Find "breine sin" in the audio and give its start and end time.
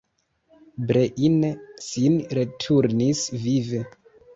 0.87-2.19